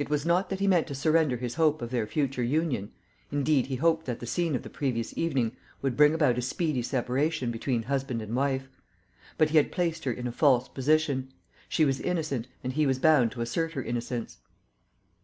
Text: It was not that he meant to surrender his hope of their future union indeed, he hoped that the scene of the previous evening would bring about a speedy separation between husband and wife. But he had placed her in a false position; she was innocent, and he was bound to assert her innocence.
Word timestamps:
It 0.00 0.10
was 0.10 0.26
not 0.26 0.50
that 0.50 0.58
he 0.58 0.66
meant 0.66 0.88
to 0.88 0.96
surrender 0.96 1.36
his 1.36 1.54
hope 1.54 1.80
of 1.80 1.90
their 1.92 2.08
future 2.08 2.42
union 2.42 2.90
indeed, 3.30 3.66
he 3.66 3.76
hoped 3.76 4.04
that 4.06 4.18
the 4.18 4.26
scene 4.26 4.56
of 4.56 4.64
the 4.64 4.68
previous 4.68 5.16
evening 5.16 5.54
would 5.80 5.96
bring 5.96 6.12
about 6.12 6.36
a 6.36 6.42
speedy 6.42 6.82
separation 6.82 7.52
between 7.52 7.84
husband 7.84 8.20
and 8.20 8.34
wife. 8.34 8.66
But 9.38 9.50
he 9.50 9.56
had 9.56 9.70
placed 9.70 10.02
her 10.06 10.12
in 10.12 10.26
a 10.26 10.32
false 10.32 10.66
position; 10.68 11.32
she 11.68 11.84
was 11.84 12.00
innocent, 12.00 12.48
and 12.64 12.72
he 12.72 12.84
was 12.84 12.98
bound 12.98 13.30
to 13.30 13.42
assert 13.42 13.74
her 13.74 13.82
innocence. 13.84 14.38